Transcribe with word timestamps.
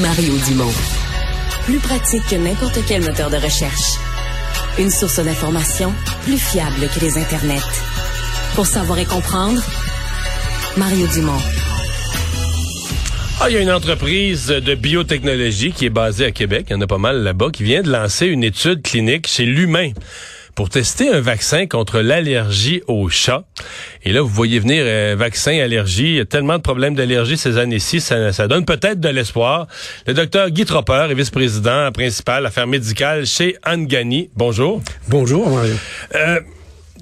Mario 0.00 0.32
Dumont. 0.48 0.72
Plus 1.66 1.78
pratique 1.78 2.22
que 2.30 2.36
n'importe 2.36 2.78
quel 2.88 3.02
moteur 3.02 3.28
de 3.28 3.36
recherche. 3.36 3.98
Une 4.78 4.88
source 4.88 5.20
d'information 5.20 5.92
plus 6.22 6.38
fiable 6.38 6.88
que 6.94 7.00
les 7.00 7.18
internets. 7.18 7.60
Pour 8.54 8.64
savoir 8.64 8.98
et 8.98 9.04
comprendre, 9.04 9.62
Mario 10.78 11.06
Dumont. 11.08 11.40
Ah, 13.40 13.50
il 13.50 13.54
y 13.54 13.56
a 13.58 13.60
une 13.60 13.70
entreprise 13.70 14.46
de 14.46 14.74
biotechnologie 14.74 15.72
qui 15.72 15.84
est 15.84 15.90
basée 15.90 16.24
à 16.24 16.30
Québec, 16.30 16.68
il 16.70 16.72
y 16.72 16.76
en 16.76 16.80
a 16.80 16.86
pas 16.86 16.96
mal 16.96 17.22
là-bas, 17.22 17.50
qui 17.52 17.62
vient 17.62 17.82
de 17.82 17.90
lancer 17.90 18.26
une 18.26 18.44
étude 18.44 18.80
clinique 18.80 19.28
chez 19.28 19.44
l'humain 19.44 19.90
pour 20.54 20.68
tester 20.68 21.08
un 21.08 21.20
vaccin 21.20 21.66
contre 21.66 22.00
l'allergie 22.00 22.82
au 22.86 23.08
chat. 23.08 23.44
Et 24.04 24.12
là, 24.12 24.22
vous 24.22 24.28
voyez 24.28 24.58
venir 24.58 24.82
euh, 24.86 25.14
vaccin, 25.18 25.58
allergie. 25.58 26.08
Il 26.08 26.16
y 26.16 26.20
a 26.20 26.24
tellement 26.24 26.56
de 26.56 26.62
problèmes 26.62 26.94
d'allergie 26.94 27.36
ces 27.36 27.58
années-ci, 27.58 28.00
ça, 28.00 28.32
ça, 28.32 28.48
donne 28.48 28.64
peut-être 28.64 29.00
de 29.00 29.08
l'espoir. 29.08 29.66
Le 30.06 30.14
docteur 30.14 30.50
Guy 30.50 30.64
Tropper 30.64 31.08
est 31.10 31.14
vice-président 31.14 31.90
principal 31.92 32.46
affaires 32.46 32.66
médicales 32.66 33.26
chez 33.26 33.56
Angani. 33.66 34.30
Bonjour. 34.36 34.82
Bonjour, 35.08 35.48
Mario. 35.48 35.74
Euh, 36.14 36.40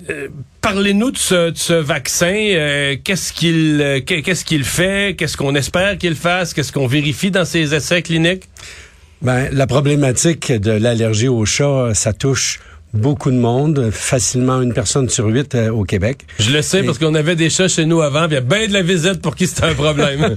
euh, 0.09 0.29
Parlez-nous 0.61 1.11
de 1.11 1.17
ce, 1.17 1.51
de 1.51 1.57
ce 1.57 1.73
vaccin. 1.73 2.35
Euh, 2.35 2.97
qu'est-ce 3.03 3.33
qu'il 3.33 3.81
euh, 3.81 4.01
qu'est-ce 4.01 4.45
qu'il 4.45 4.65
fait? 4.65 5.17
Qu'est-ce 5.17 5.37
qu'on 5.37 5.55
espère 5.55 5.97
qu'il 5.97 6.15
fasse? 6.15 6.53
Qu'est-ce 6.53 6.71
qu'on 6.71 6.87
vérifie 6.87 7.31
dans 7.31 7.47
ses 7.47 7.75
essais 7.75 8.03
cliniques? 8.03 8.45
Ben, 9.23 9.49
la 9.53 9.67
problématique 9.67 10.53
de 10.53 10.71
l'allergie 10.71 11.29
au 11.29 11.45
chat, 11.47 11.93
ça 11.95 12.13
touche 12.13 12.61
beaucoup 12.93 13.31
de 13.31 13.37
monde, 13.37 13.91
facilement 13.91 14.61
une 14.61 14.73
personne 14.73 15.09
sur 15.09 15.27
huit 15.27 15.55
euh, 15.55 15.71
au 15.71 15.85
Québec. 15.85 16.27
Je 16.39 16.51
le 16.51 16.63
sais 16.63 16.83
parce 16.83 16.99
qu'on 16.99 17.15
avait 17.15 17.37
des 17.37 17.51
chats 17.51 17.69
chez 17.69 17.87
nous 17.87 18.01
avant, 18.01 18.27
il 18.27 18.33
y 18.33 18.37
a 18.37 18.41
bien 18.41 18.67
de 18.67 18.73
la 18.73 18.83
visite 18.83 19.21
pour 19.23 19.35
qui 19.37 19.47
c'était 19.47 19.65
un 19.65 19.75
problème. 19.75 20.37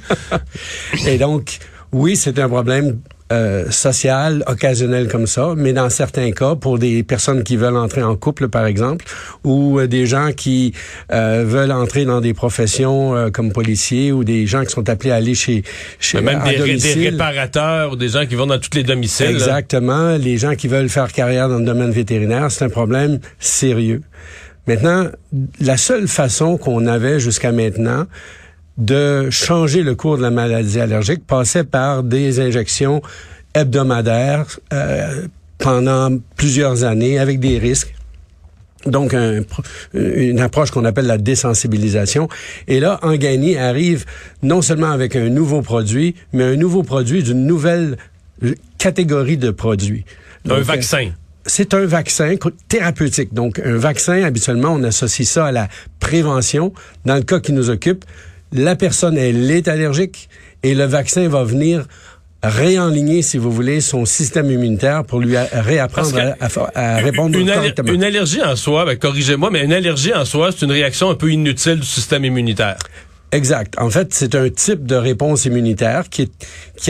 Et 1.07 1.17
donc, 1.17 1.59
oui, 1.91 2.15
c'est 2.15 2.39
un 2.39 2.49
problème 2.49 2.99
euh, 3.33 3.69
social 3.71 4.43
occasionnel 4.47 5.07
comme 5.07 5.27
ça, 5.27 5.53
mais 5.57 5.73
dans 5.73 5.89
certains 5.89 6.31
cas, 6.31 6.55
pour 6.55 6.77
des 6.77 7.03
personnes 7.03 7.43
qui 7.43 7.57
veulent 7.57 7.75
entrer 7.77 8.03
en 8.03 8.15
couple, 8.15 8.47
par 8.47 8.65
exemple, 8.65 9.05
ou 9.43 9.79
euh, 9.79 9.87
des 9.87 10.05
gens 10.05 10.31
qui 10.31 10.73
euh, 11.11 11.43
veulent 11.45 11.71
entrer 11.71 12.05
dans 12.05 12.21
des 12.21 12.33
professions 12.33 13.15
euh, 13.15 13.29
comme 13.31 13.51
policiers 13.51 14.11
ou 14.11 14.23
des 14.23 14.45
gens 14.45 14.63
qui 14.63 14.71
sont 14.71 14.87
appelés 14.89 15.11
à 15.11 15.15
aller 15.15 15.35
chez, 15.35 15.63
chez 15.99 16.21
Même 16.21 16.41
à 16.41 16.53
des, 16.53 16.77
des 16.77 17.09
réparateurs 17.09 17.93
ou 17.93 17.95
des 17.95 18.09
gens 18.09 18.25
qui 18.25 18.35
vont 18.35 18.47
dans 18.47 18.59
tous 18.59 18.75
les 18.75 18.83
domiciles. 18.83 19.25
là. 19.25 19.31
Exactement. 19.31 20.15
Les 20.17 20.37
gens 20.37 20.55
qui 20.55 20.67
veulent 20.67 20.89
faire 20.89 21.11
carrière 21.11 21.49
dans 21.49 21.59
le 21.59 21.65
domaine 21.65 21.91
vétérinaire, 21.91 22.51
c'est 22.51 22.65
un 22.65 22.69
problème 22.69 23.19
sérieux. 23.39 24.01
Maintenant, 24.67 25.07
la 25.59 25.75
seule 25.75 26.07
façon 26.07 26.57
qu'on 26.57 26.87
avait 26.87 27.19
jusqu'à 27.19 27.51
maintenant 27.51 28.05
de 28.77 29.29
changer 29.29 29.83
le 29.83 29.95
cours 29.95 30.17
de 30.17 30.23
la 30.23 30.31
maladie 30.31 30.79
allergique 30.79 31.25
passait 31.25 31.63
par 31.63 32.03
des 32.03 32.39
injections 32.39 33.01
hebdomadaires 33.53 34.59
euh, 34.71 35.27
pendant 35.59 36.17
plusieurs 36.35 36.83
années 36.83 37.19
avec 37.19 37.39
des 37.39 37.59
risques. 37.59 37.93
Donc, 38.85 39.13
un 39.13 39.43
une 39.93 40.39
approche 40.39 40.71
qu'on 40.71 40.83
appelle 40.83 41.05
la 41.05 41.17
désensibilisation. 41.17 42.27
Et 42.67 42.79
là, 42.79 42.99
Angani 43.01 43.57
arrive 43.57 44.05
non 44.41 44.61
seulement 44.61 44.91
avec 44.91 45.15
un 45.15 45.29
nouveau 45.29 45.61
produit, 45.61 46.15
mais 46.33 46.43
un 46.43 46.55
nouveau 46.57 46.83
produit 46.83 47.23
d'une 47.23 47.45
nouvelle 47.45 47.97
catégorie 48.77 49.37
de 49.37 49.51
produits. 49.51 50.03
Un 50.49 50.59
vaccin. 50.59 51.11
c'est 51.45 51.73
un 51.73 51.85
vaccin 51.85 52.35
thérapeutique. 52.67 53.33
Donc, 53.33 53.59
un 53.59 53.77
vaccin, 53.77 54.23
habituellement, 54.23 54.73
on 54.73 54.83
associe 54.83 55.27
ça 55.27 55.45
à 55.45 55.51
la 55.51 55.69
prévention. 55.99 56.73
Dans 57.05 57.15
le 57.15 57.23
cas 57.23 57.39
qui 57.39 57.53
nous 57.53 57.69
occupe, 57.69 58.03
la 58.53 58.75
personne, 58.75 59.17
elle 59.17 59.49
est 59.51 59.67
allergique 59.67 60.29
et 60.63 60.75
le 60.75 60.85
vaccin 60.85 61.27
va 61.27 61.43
venir 61.43 61.85
réenligner, 62.41 63.21
si 63.21 63.37
vous 63.37 63.51
voulez, 63.51 63.79
son 63.79 64.05
système 64.05 64.51
immunitaire 64.51 65.05
pour 65.05 65.19
lui 65.21 65.37
réapprendre 65.37 66.17
à, 66.17 66.45
à- 66.45 66.95
à 66.95 66.97
répondre 66.97 67.37
Une, 67.39 67.49
correctement. 67.51 67.91
une 67.93 68.03
allergie 68.03 68.41
en 68.41 68.55
soi, 68.57 68.83
ben, 68.85 68.97
corrigez-moi, 68.97 69.49
mais 69.49 69.63
une 69.63 69.71
allergie 69.71 70.13
en 70.13 70.25
soi, 70.25 70.51
c'est 70.51 70.65
une 70.65 70.71
réaction 70.73 71.09
un 71.09 71.15
peu 71.15 71.31
inutile 71.31 71.79
du 71.79 71.87
système 71.87 72.25
immunitaire. 72.25 72.75
Exact. 73.33 73.73
En 73.79 73.89
fait, 73.89 74.13
c'est 74.13 74.35
un 74.35 74.47
type 74.49 74.85
de 74.85 74.95
réponse 74.95 75.45
immunitaire 75.45 76.03
qui, 76.09 76.29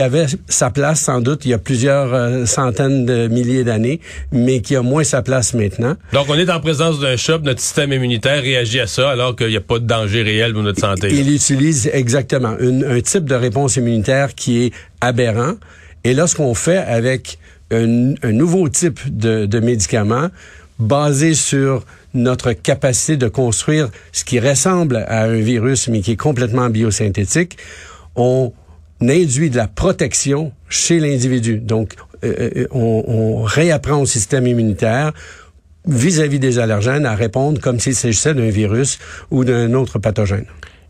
avait 0.01 0.25
sa 0.49 0.69
place 0.71 0.99
sans 1.01 1.21
doute 1.21 1.45
il 1.45 1.51
y 1.51 1.53
a 1.53 1.57
plusieurs 1.57 2.13
euh, 2.13 2.45
centaines 2.45 3.05
de 3.05 3.27
milliers 3.27 3.63
d'années, 3.63 4.01
mais 4.31 4.59
qui 4.59 4.75
a 4.75 4.81
moins 4.81 5.03
sa 5.03 5.21
place 5.21 5.53
maintenant. 5.53 5.95
Donc, 6.11 6.25
on 6.29 6.35
est 6.35 6.49
en 6.49 6.59
présence 6.59 6.99
d'un 6.99 7.15
puis 7.15 7.37
notre 7.43 7.61
système 7.61 7.93
immunitaire 7.93 8.41
réagit 8.41 8.79
à 8.81 8.87
ça 8.87 9.09
alors 9.09 9.35
qu'il 9.35 9.47
n'y 9.47 9.55
a 9.55 9.61
pas 9.61 9.79
de 9.79 9.85
danger 9.85 10.21
réel 10.21 10.53
pour 10.53 10.63
notre 10.63 10.81
santé. 10.81 11.07
Il 11.11 11.33
utilise 11.33 11.89
exactement 11.93 12.57
une- 12.59 12.83
un 12.83 12.99
type 13.01 13.25
de 13.25 13.35
réponse 13.35 13.77
immunitaire 13.77 14.35
qui 14.35 14.65
est 14.65 14.71
aberrant. 15.01 15.53
Et 16.03 16.13
là, 16.13 16.27
ce 16.27 16.35
qu'on 16.35 16.53
fait 16.53 16.77
avec 16.77 17.37
un, 17.71 18.13
un 18.21 18.31
nouveau 18.33 18.67
type 18.67 18.99
de, 19.07 19.45
de 19.45 19.59
médicament 19.59 20.27
basé 20.79 21.33
sur 21.33 21.85
notre 22.13 22.53
capacité 22.53 23.17
de 23.17 23.27
construire 23.27 23.89
ce 24.11 24.23
qui 24.23 24.39
ressemble 24.39 24.97
à 25.07 25.23
un 25.23 25.39
virus, 25.39 25.87
mais 25.87 26.01
qui 26.01 26.11
est 26.11 26.17
complètement 26.17 26.69
biosynthétique, 26.69 27.57
on 28.15 28.53
induit 29.01 29.49
de 29.49 29.57
la 29.57 29.67
protection 29.67 30.51
chez 30.69 30.99
l'individu. 30.99 31.59
Donc, 31.59 31.95
euh, 32.23 32.49
euh, 32.55 32.67
on, 32.71 33.03
on 33.07 33.41
réapprend 33.43 33.97
au 33.97 34.05
système 34.05 34.47
immunitaire 34.47 35.11
vis-à-vis 35.85 36.39
des 36.39 36.59
allergènes 36.59 37.05
à 37.05 37.15
répondre 37.15 37.59
comme 37.59 37.79
s'il 37.79 37.95
s'agissait 37.95 38.33
d'un 38.33 38.49
virus 38.49 38.99
ou 39.31 39.43
d'un 39.43 39.73
autre 39.73 39.99
pathogène. 39.99 40.45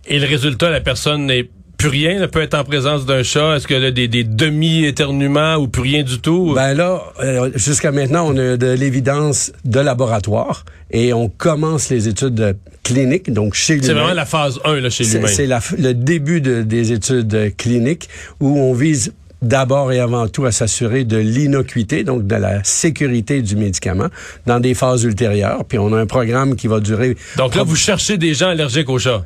Et 0.05 0.19
le 0.19 0.27
résultat, 0.27 0.69
la 0.69 0.81
personne 0.81 1.25
n'est 1.25 1.49
plus 1.77 1.89
rien, 1.89 2.21
elle 2.21 2.29
peut 2.29 2.41
être 2.41 2.53
en 2.53 2.63
présence 2.63 3.05
d'un 3.05 3.23
chat? 3.23 3.55
Est-ce 3.57 3.67
qu'elle 3.67 3.83
a 3.85 3.91
des, 3.91 4.07
des 4.07 4.23
demi-éternuements 4.23 5.55
ou 5.55 5.67
plus 5.67 5.81
rien 5.81 6.03
du 6.03 6.19
tout? 6.19 6.53
Ben 6.55 6.73
là, 6.73 7.01
euh, 7.19 7.49
jusqu'à 7.55 7.91
maintenant, 7.91 8.25
on 8.27 8.37
a 8.37 8.57
de 8.57 8.71
l'évidence 8.71 9.51
de 9.65 9.79
laboratoire 9.79 10.65
et 10.91 11.13
on 11.13 11.29
commence 11.29 11.89
les 11.89 12.07
études 12.07 12.55
cliniques, 12.83 13.31
donc 13.31 13.53
chez 13.53 13.79
c'est 13.81 13.87
l'humain. 13.89 14.01
vraiment 14.01 14.13
la 14.13 14.25
phase 14.25 14.59
1 14.65 14.79
là, 14.79 14.89
chez 14.89 15.03
C'est- 15.03 15.17
l'humain. 15.17 15.27
C'est 15.29 15.77
le 15.77 15.93
début 15.93 16.41
de- 16.41 16.61
des 16.63 16.91
études 16.91 17.33
euh, 17.33 17.49
cliniques 17.57 18.09
où 18.39 18.57
on 18.59 18.73
vise 18.73 19.13
d'abord 19.41 19.91
et 19.91 19.99
avant 19.99 20.29
tout 20.29 20.45
à 20.45 20.53
s'assurer 20.53 21.03
de 21.03 21.17
l'innocuité, 21.17 22.05
donc 22.05 22.25
de 22.25 22.35
la 22.35 22.63
sécurité 22.63 23.41
du 23.41 23.57
médicament 23.57 24.07
dans 24.45 24.61
des 24.61 24.73
phases 24.73 25.03
ultérieures. 25.03 25.65
Puis 25.65 25.77
on 25.77 25.91
a 25.91 25.97
un 25.99 26.05
programme 26.05 26.55
qui 26.55 26.67
va 26.67 26.79
durer 26.79 27.17
Donc 27.35 27.55
là, 27.55 27.63
vous 27.63 27.75
cherchez 27.75 28.17
des 28.17 28.33
gens 28.33 28.47
allergiques 28.49 28.87
aux 28.89 28.99
chats? 28.99 29.25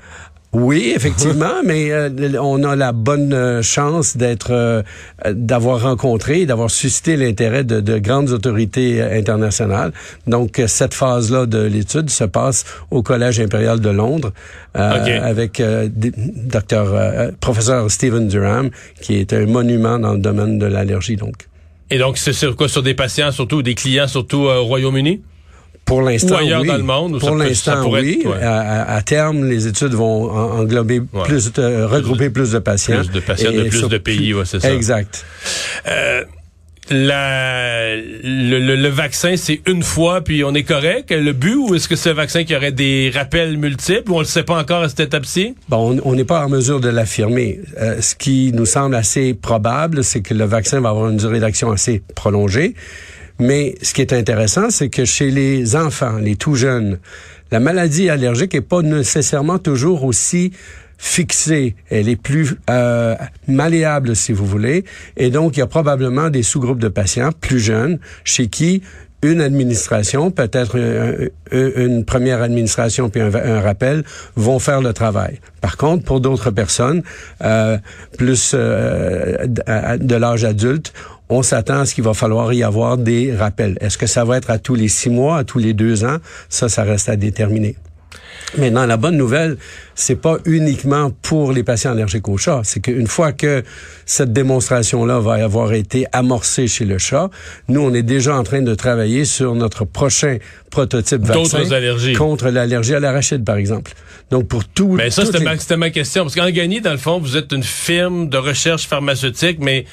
Oui, 0.54 0.94
effectivement, 0.96 1.62
mais 1.66 1.92
euh, 1.92 2.10
on 2.42 2.64
a 2.64 2.76
la 2.76 2.92
bonne 2.92 3.34
euh, 3.34 3.62
chance 3.62 4.16
d'être, 4.16 4.52
euh, 4.52 4.82
d'avoir 5.30 5.82
rencontré, 5.82 6.46
d'avoir 6.46 6.72
suscité 6.72 7.18
l'intérêt 7.18 7.64
de, 7.64 7.82
de 7.82 7.98
grandes 7.98 8.30
autorités 8.30 9.02
internationales. 9.02 9.92
Donc 10.26 10.62
cette 10.68 10.94
phase-là 10.94 11.46
de 11.46 11.60
l'étude 11.60 12.10
se 12.10 12.24
passe 12.24 12.66
au 12.92 13.04
Collège 13.04 13.40
impérial 13.40 13.80
de 13.80 13.90
Londres 13.90 14.32
euh, 14.78 15.22
avec 15.22 15.60
euh, 15.60 15.90
docteur 15.92 16.94
euh, 16.94 17.32
professeur 17.40 17.90
Stephen 17.92 18.28
Durham, 18.28 18.70
qui 19.02 19.16
est 19.16 19.34
un 19.34 19.46
monument 19.46 20.00
dans 20.00 20.14
le 20.14 20.20
domaine 20.20 20.60
de 20.60 20.66
l'allergie. 20.66 21.16
Donc 21.16 21.48
Et 21.90 21.98
donc, 21.98 22.18
c'est 22.18 22.34
sur 22.34 22.56
quoi? 22.56 22.68
Sur 22.68 22.84
des 22.84 22.94
patients 22.94 23.32
surtout, 23.32 23.62
des 23.62 23.76
clients 23.76 24.08
surtout 24.08 24.48
euh, 24.48 24.60
au 24.60 24.66
Royaume-Uni? 24.66 25.22
Pour 25.88 26.04
l'instant, 26.04 26.36
Ou 26.36 26.38
ailleurs 26.38 26.62
oui. 26.62 26.68
dans 26.68 26.78
le 26.78 26.84
monde, 26.84 27.16
ou 27.16 27.20
ça 27.20 27.28
pour 27.28 27.36
l'instant, 27.38 27.90
oui. 27.90 28.20
être, 28.22 28.30
ouais. 28.30 28.44
À, 28.44 29.02
terme, 29.02 29.46
les 29.50 29.66
études 29.66 29.94
vont 29.94 30.30
en- 30.30 30.60
englober 30.60 31.00
Ouais. 31.00 31.24
plus, 31.26 31.52
de, 31.54 31.84
regrouper 31.84 32.30
plus 32.30 32.52
de 32.52 32.60
patients. 32.60 32.98
Plus 33.00 33.12
de 33.12 33.20
patients 33.22 33.52
de 33.52 33.62
Et 33.66 33.70
plus 33.70 33.80
sur 33.80 33.90
de 33.90 33.98
pays, 33.98 34.34
ouais, 34.34 34.44
c'est 34.46 34.60
ça. 34.60 34.72
Exact. 34.74 35.26
Euh, 35.88 36.24
la, 36.90 37.96
le, 37.98 38.60
le- 38.60 38.76
le 38.76 38.88
vaccin, 38.90 39.36
c'est 39.36 39.62
une 39.68 39.84
fois, 39.84 40.22
puis 40.22 40.44
on 40.46 40.54
est 40.54 40.64
correct? 40.64 41.12
Le 41.12 41.34
but, 41.34 41.56
ou 41.56 41.76
est-ce 41.76 41.88
que 41.90 41.96
c'est 41.98 42.12
un 42.12 42.14
vaccin 42.14 42.44
qui 42.46 42.56
aurait 42.56 42.72
des 42.72 43.12
rappels 43.14 43.58
multiples, 43.58 44.10
ou 44.12 44.16
on 44.16 44.20
le 44.20 44.26
sait 44.26 44.44
pas 44.44 44.58
encore 44.58 44.84
à 44.84 44.90
cette 44.90 45.02
étape-ci? 45.02 45.56
Bon, 45.70 45.98
on 46.06 46.12
on 46.12 46.16
n'est 46.16 46.24
pas 46.24 46.46
en 46.46 46.50
mesure 46.50 46.80
de 46.80 46.88
l'affirmer. 46.90 47.60
Euh, 47.80 48.02
ce 48.02 48.16
qui 48.16 48.52
nous 48.54 48.66
semble 48.66 48.96
assez 48.96 49.34
probable, 49.34 50.04
c'est 50.04 50.22
que 50.22 50.34
le 50.34 50.46
vaccin 50.46 50.80
va 50.80 50.90
avoir 50.90 51.10
une 51.10 51.18
durée 51.18 51.40
d'action 51.42 51.72
assez 51.72 52.02
prolongée. 52.16 52.74
Mais 53.40 53.76
ce 53.82 53.94
qui 53.94 54.02
est 54.02 54.14
intéressant, 54.14 54.70
c'est 54.70 54.90
que 54.90 55.06
chez 55.06 55.30
les 55.30 55.76
enfants, 55.76 56.18
les 56.18 56.36
tout 56.36 56.56
jeunes, 56.56 57.00
la 57.52 57.60
maladie 57.60 58.10
allergique 58.10 58.56
est 58.56 58.62
pas 58.62 58.82
nécessairement 58.82 59.60
toujours 59.60 60.04
aussi 60.04 60.52
fixée. 60.98 61.76
Elle 61.90 62.10
est 62.10 62.22
plus 62.22 62.56
euh, 62.70 63.16
malléable, 63.48 64.16
si 64.16 64.34
vous 64.34 64.46
voulez. 64.46 64.84
Et 65.16 65.30
donc, 65.30 65.56
il 65.56 65.60
y 65.60 65.64
a 65.64 65.68
probablement 65.68 66.30
des 66.30 66.44
sous-groupes 66.44 66.80
de 66.80 66.88
patients 66.88 67.32
plus 67.32 67.60
jeunes 67.60 68.00
chez 68.24 68.48
qui 68.48 68.82
une 69.24 69.42
administration, 69.42 70.30
peut-être 70.32 70.80
un- 70.80 71.26
un- 71.52 71.72
une 71.86 72.06
première 72.06 72.42
administration 72.42 73.10
puis 73.10 73.22
un, 73.22 73.62
rappel, 73.62 74.04
vont 74.36 74.60
faire 74.60 74.82
le 74.82 74.94
travail. 74.94 75.40
Par 75.62 75.76
contre, 75.78 76.04
pour 76.04 76.22
d'autres 76.22 76.52
personnes, 76.52 77.02
euh, 77.44 77.78
plus 78.18 78.52
euh, 78.54 79.48
de 79.48 80.16
l'âge 80.16 80.44
adulte, 80.46 80.94
on 81.30 81.42
s'attend 81.42 81.80
à 81.82 81.86
ce 81.86 81.96
qu'il 81.96 82.04
va 82.04 82.14
falloir 82.14 82.54
y 82.54 82.64
avoir 82.64 82.98
des 82.98 83.36
rappels. 83.36 83.78
Est-ce 83.82 83.98
que 83.98 84.08
ça 84.08 84.24
va 84.24 84.38
être 84.38 84.50
à 84.50 84.60
tous 84.60 84.76
les 84.76 84.88
six 84.88 85.10
mois, 85.10 85.40
à 85.40 85.44
tous 85.44 85.58
les 85.60 85.74
deux 85.74 86.06
ans? 86.06 86.18
Ça, 86.48 86.70
ça 86.70 86.84
reste 86.84 87.10
à 87.10 87.16
déterminer. 87.16 87.76
Maintenant, 88.58 88.86
la 88.86 88.98
bonne 88.98 89.18
nouvelle, 89.18 89.58
c'est 89.96 90.16
pas 90.16 90.38
uniquement 90.46 91.12
pour 91.22 91.52
les 91.52 91.64
patients 91.64 91.92
allergiques 91.92 92.28
au 92.30 92.38
chat. 92.38 92.62
C'est 92.64 92.80
qu'une 92.80 93.08
fois 93.08 93.32
que 93.32 93.64
cette 94.06 94.32
démonstration-là 94.32 95.20
va 95.20 95.34
avoir 95.34 95.74
été 95.74 96.06
amorcée 96.14 96.68
chez 96.68 96.86
le 96.86 96.98
chat, 96.98 97.30
nous, 97.68 97.82
on 97.82 97.94
est 97.94 98.04
déjà 98.04 98.36
en 98.36 98.44
train 98.44 98.62
de 98.62 98.74
travailler 98.76 99.26
sur 99.26 99.56
notre 99.56 99.86
prochain 99.86 100.38
prototype 100.70 101.24
vaccin 101.24 101.64
contre 102.18 102.50
l'allergie 102.50 102.96
à 102.96 103.00
l'arachide, 103.00 103.44
par 103.44 103.58
exemple. 103.58 103.92
Donc, 104.30 104.48
pour 104.48 104.66
tout... 104.66 104.94
Mais 104.94 105.10
ça, 105.10 105.26
c'était 105.26 105.40
ma, 105.40 105.56
ma, 105.78 105.90
question. 105.90 106.24
Parce 106.24 106.36
qu'en 106.36 106.50
Gagny, 106.50 106.82
dans 106.82 106.92
le 106.92 106.98
fond, 106.98 107.20
vous 107.20 107.38
êtes 107.38 107.52
une 107.52 107.64
firme 107.64 108.30
de 108.30 108.38
recherche 108.38 108.88
pharmaceutique, 108.88 109.58
mais 109.60 109.86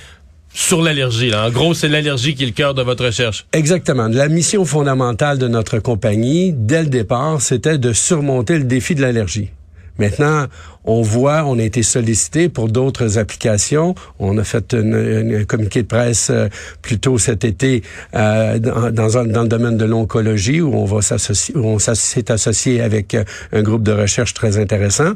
sur 0.54 0.80
l'allergie. 0.80 1.34
En 1.34 1.50
gros, 1.50 1.74
c'est 1.74 1.88
l'allergie 1.88 2.34
qui 2.34 2.44
est 2.44 2.46
le 2.46 2.52
cœur 2.52 2.72
de 2.72 2.82
votre 2.82 3.04
recherche. 3.04 3.44
Exactement. 3.52 4.08
La 4.08 4.28
mission 4.28 4.64
fondamentale 4.64 5.38
de 5.38 5.48
notre 5.48 5.80
compagnie, 5.80 6.54
dès 6.56 6.82
le 6.82 6.88
départ, 6.88 7.42
c'était 7.42 7.76
de 7.76 7.92
surmonter 7.92 8.56
le 8.56 8.64
défi 8.64 8.94
de 8.94 9.02
l'allergie. 9.02 9.50
Maintenant, 9.99 10.46
on 10.85 11.02
voit, 11.02 11.44
on 11.44 11.58
a 11.58 11.62
été 11.62 11.82
sollicité 11.82 12.49
pour 12.49 12.69
d'autres 12.69 13.19
applications. 13.19 13.94
On 14.19 14.37
a 14.38 14.44
fait 14.44 14.75
un 14.75 15.44
communiqué 15.44 15.82
de 15.82 15.87
presse 15.87 16.29
euh, 16.31 16.49
plus 16.82 16.99
tôt 16.99 17.17
cet 17.19 17.44
été 17.44 17.82
euh, 18.14 18.58
dans, 18.58 18.91
dans, 18.91 19.23
le 19.23 19.49
domaine 19.49 19.76
de 19.76 19.85
l'oncologie 19.85 20.61
où 20.61 20.75
on 20.75 20.85
va 20.85 21.00
s'est 21.02 22.31
associé 22.31 22.81
avec 22.81 23.14
euh, 23.14 23.25
un 23.52 23.62
groupe 23.62 23.82
de 23.82 23.93
recherche 23.93 24.35
très 24.35 24.58
intéressant. 24.58 25.12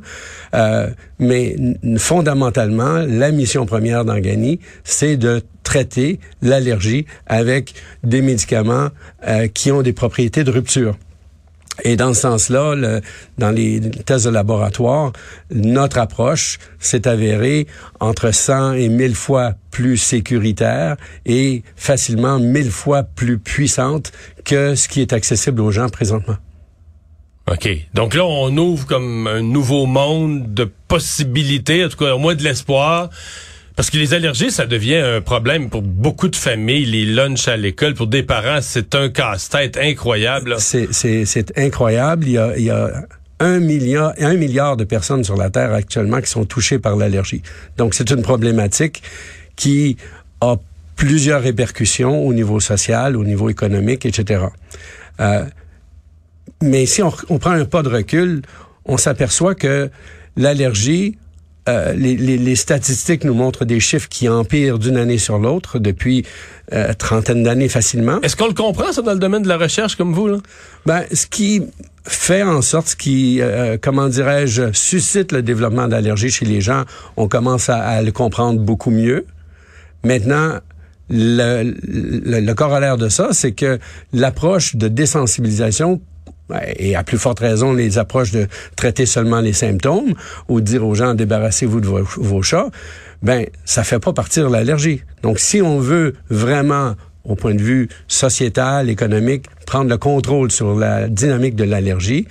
mais 1.18 1.56
fondamentalement, 1.98 3.04
la 3.06 3.30
mission 3.32 3.66
première 3.66 4.04
d'Angani, 4.04 4.60
c'est 4.84 5.16
de 5.16 5.42
traiter 5.64 6.20
l'allergie 6.40 7.04
avec 7.26 7.74
des 8.04 8.22
médicaments 8.22 8.88
qui 9.52 9.70
ont 9.70 9.82
des 9.82 9.92
propriétés 9.92 10.44
de 10.44 10.50
rupture. 10.50 10.96
Et 11.84 11.96
dans 11.96 12.14
ce 12.14 12.22
sens-là, 12.22 13.00
dans 13.38 13.50
les 13.50 13.80
tests 13.80 14.26
de 14.26 14.30
laboratoire, 14.30 15.12
notre 15.50 15.98
approche 15.98 16.58
s'est 16.78 17.06
avérée 17.06 17.66
entre 18.00 18.32
100 18.32 18.72
et 18.72 18.88
1000 18.88 19.14
fois 19.14 19.54
plus 19.70 19.96
sécuritaire 19.96 20.96
et 21.24 21.62
facilement 21.76 22.38
1000 22.38 22.70
fois 22.70 23.02
plus 23.04 23.38
puissante 23.38 24.12
que 24.44 24.74
ce 24.74 24.88
qui 24.88 25.00
est 25.00 25.12
accessible 25.12 25.60
aux 25.60 25.70
gens 25.70 25.88
présentement. 25.88 26.36
OK. 27.50 27.68
Donc 27.94 28.14
là, 28.14 28.26
on 28.26 28.54
ouvre 28.56 28.86
comme 28.86 29.26
un 29.26 29.40
nouveau 29.40 29.86
monde 29.86 30.52
de 30.52 30.70
possibilités, 30.88 31.84
en 31.84 31.88
tout 31.88 31.96
cas 31.96 32.14
au 32.14 32.18
moins 32.18 32.34
de 32.34 32.42
l'espoir 32.42 33.08
parce 33.78 33.90
que 33.90 33.96
les 33.96 34.12
allergies, 34.12 34.50
ça 34.50 34.66
devient 34.66 34.96
un 34.96 35.20
problème 35.20 35.70
pour 35.70 35.82
beaucoup 35.82 36.26
de 36.26 36.34
familles. 36.34 36.84
Les 36.84 37.04
lunchs 37.04 37.46
à 37.46 37.56
l'école, 37.56 37.94
pour 37.94 38.08
des 38.08 38.24
parents, 38.24 38.58
c'est 38.60 38.96
un 38.96 39.08
casse-tête 39.08 39.76
incroyable. 39.76 40.56
C'est 40.58 41.56
incroyable. 41.56 42.24
Il 42.26 42.32
y 42.32 42.38
a, 42.38 42.58
il 42.58 42.64
y 42.64 42.70
a 42.70 42.90
un 43.38 43.60
milliard, 43.60 44.14
un 44.18 44.34
milliard 44.34 44.76
de 44.76 44.82
personnes 44.82 45.22
sur 45.22 45.36
la 45.36 45.50
Terre 45.50 45.72
actuellement 45.72 46.20
qui 46.20 46.28
sont 46.28 46.44
touchées 46.44 46.80
par 46.80 46.96
l'allergie. 46.96 47.40
Donc, 47.76 47.94
c'est 47.94 48.10
une 48.10 48.22
problématique 48.22 49.00
qui 49.54 49.96
a 50.40 50.56
plusieurs 50.96 51.40
répercussions 51.40 52.26
au 52.26 52.34
niveau 52.34 52.58
social, 52.58 53.16
au 53.16 53.22
niveau 53.22 53.48
économique, 53.48 54.04
etc. 54.06 54.46
Euh, 55.20 55.44
mais 56.64 56.84
si 56.84 57.00
on, 57.04 57.12
on 57.28 57.38
prend 57.38 57.52
un 57.52 57.64
pas 57.64 57.84
de 57.84 57.90
recul, 57.90 58.42
on 58.86 58.96
s'aperçoit 58.96 59.54
que 59.54 59.88
l'allergie 60.36 61.16
euh, 61.68 61.92
les, 61.92 62.56
statistiques 62.56 63.24
nous 63.24 63.34
montrent 63.34 63.64
des 63.64 63.78
chiffres 63.78 64.08
qui 64.08 64.28
empirent 64.28 64.78
d'une 64.78 64.96
année 64.96 65.18
sur 65.18 65.38
l'autre 65.38 65.78
depuis 65.78 66.24
euh, 66.72 66.94
trentaine 66.94 67.42
d'années 67.42 67.68
facilement. 67.68 68.20
Est-ce 68.22 68.36
qu'on 68.36 68.46
le 68.46 68.54
comprend 68.54 68.90
ça 68.92 69.02
dans 69.02 69.12
le 69.12 69.18
domaine 69.18 69.42
de 69.42 69.48
la 69.48 69.58
recherche 69.58 69.96
comme 69.96 70.14
vous 70.14 70.28
là? 70.28 70.38
Ben 70.86 71.04
ce 71.12 71.26
qui 71.26 71.62
fait 72.04 72.42
en 72.42 72.62
sorte, 72.62 72.88
ce 72.88 72.96
qui, 72.96 73.40
euh, 73.42 73.76
comment 73.80 74.08
dirais-je, 74.08 74.72
suscite 74.72 75.30
le 75.32 75.42
développement 75.42 75.88
d'allergies 75.88 76.30
chez 76.30 76.46
les 76.46 76.62
gens, 76.62 76.84
on 77.18 77.28
commence 77.28 77.68
à, 77.68 78.00
le 78.00 78.12
comprendre 78.12 78.60
beaucoup 78.60 78.90
mieux. 78.90 79.26
Maintenant, 80.04 80.58
le, 81.10 81.74
le 81.84 82.52
corollaire 82.54 82.96
de 82.96 83.10
ça, 83.10 83.28
c'est 83.32 83.52
que 83.52 83.78
l'approche 84.14 84.76
de 84.76 84.88
désensibilisation 84.88 86.00
et 86.76 86.96
à 86.96 87.02
plus 87.02 87.18
forte 87.18 87.40
raison 87.40 87.72
les 87.72 87.98
approches 87.98 88.30
de 88.30 88.46
traiter 88.76 89.06
seulement 89.06 89.40
les 89.40 89.52
symptômes 89.52 90.14
ou 90.48 90.60
de 90.60 90.66
dire 90.66 90.86
aux 90.86 90.94
gens 90.94 91.14
débarrassez-vous 91.14 91.80
de 91.80 91.88
vos, 91.88 92.42
chats, 92.42 92.68
ben 93.22 93.46
ça 93.64 93.84
fait 93.84 93.98
pas 93.98 94.12
partir 94.12 94.48
l'allergie. 94.48 95.02
Donc 95.22 95.38
si 95.38 95.62
on 95.62 95.78
veut 95.78 96.14
vraiment 96.30 96.94
au 97.24 97.34
point 97.34 97.54
de 97.54 97.62
vue 97.62 97.88
sociétal, 98.06 98.88
économique, 98.88 99.46
prendre 99.66 99.90
le 99.90 99.98
contrôle 99.98 100.50
sur 100.50 100.74
la 100.74 101.08
dynamique 101.08 101.56
de 101.56 101.64
l'allergie, 101.64 102.26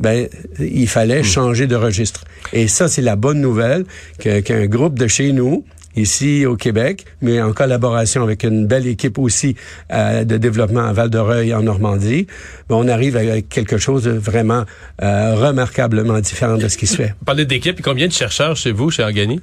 ben 0.00 0.26
il 0.58 0.88
fallait 0.88 1.20
hmm. 1.20 1.24
changer 1.24 1.66
de 1.66 1.76
registre. 1.76 2.24
Et 2.52 2.66
ça 2.66 2.88
c'est 2.88 3.02
la 3.02 3.16
bonne 3.16 3.40
nouvelle 3.40 3.84
qu'un 4.18 4.66
groupe 4.66 4.98
de 4.98 5.06
chez 5.06 5.32
nous 5.32 5.64
ici 5.96 6.46
au 6.46 6.56
Québec, 6.56 7.04
mais 7.20 7.40
en 7.40 7.52
collaboration 7.52 8.22
avec 8.22 8.44
une 8.44 8.66
belle 8.66 8.86
équipe 8.86 9.18
aussi 9.18 9.56
euh, 9.92 10.24
de 10.24 10.36
développement 10.36 10.84
à 10.84 10.92
Val-de-Reuil 10.92 11.54
en 11.54 11.62
Normandie, 11.62 12.26
ben, 12.68 12.76
on 12.76 12.88
arrive 12.88 13.16
avec 13.16 13.48
quelque 13.48 13.78
chose 13.78 14.08
vraiment 14.08 14.64
euh, 15.02 15.34
remarquablement 15.34 16.20
différent 16.20 16.56
de 16.56 16.68
ce 16.68 16.76
qui 16.76 16.86
se 16.86 16.96
fait. 16.96 17.14
Vous 17.18 17.24
parlez 17.24 17.44
d'équipe, 17.44 17.80
combien 17.82 18.06
de 18.06 18.12
chercheurs 18.12 18.56
chez 18.56 18.72
vous, 18.72 18.90
chez 18.90 19.02
Organi? 19.02 19.40